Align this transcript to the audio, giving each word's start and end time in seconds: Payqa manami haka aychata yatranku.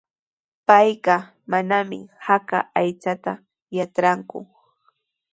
Payqa 0.67 1.15
manami 1.51 1.99
haka 2.27 2.59
aychata 2.79 3.33
yatranku. 3.77 4.39